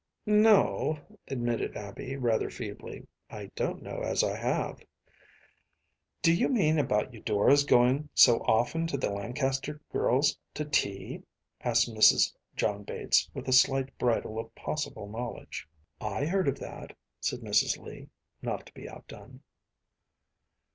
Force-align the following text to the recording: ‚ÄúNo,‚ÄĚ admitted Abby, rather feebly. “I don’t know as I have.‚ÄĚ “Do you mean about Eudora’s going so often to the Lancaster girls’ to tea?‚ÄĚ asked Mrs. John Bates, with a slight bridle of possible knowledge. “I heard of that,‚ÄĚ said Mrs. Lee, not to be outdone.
‚ÄúNo,‚ÄĚ 0.27 1.17
admitted 1.27 1.77
Abby, 1.77 2.15
rather 2.17 2.49
feebly. 2.49 3.05
“I 3.29 3.51
don’t 3.55 3.83
know 3.83 4.01
as 4.01 4.23
I 4.23 4.35
have.‚ÄĚ 4.35 4.85
“Do 6.23 6.33
you 6.33 6.49
mean 6.49 6.79
about 6.79 7.13
Eudora’s 7.13 7.63
going 7.63 8.09
so 8.15 8.39
often 8.45 8.87
to 8.87 8.97
the 8.97 9.11
Lancaster 9.11 9.79
girls’ 9.91 10.39
to 10.55 10.65
tea?‚ÄĚ 10.65 11.23
asked 11.63 11.91
Mrs. 11.93 12.33
John 12.55 12.81
Bates, 12.81 13.29
with 13.35 13.47
a 13.47 13.53
slight 13.53 13.95
bridle 13.99 14.39
of 14.39 14.55
possible 14.55 15.07
knowledge. 15.07 15.69
“I 15.99 16.25
heard 16.25 16.47
of 16.47 16.57
that,‚ÄĚ 16.57 16.95
said 17.19 17.39
Mrs. 17.41 17.77
Lee, 17.77 18.09
not 18.41 18.65
to 18.65 18.73
be 18.73 18.89
outdone. 18.89 19.43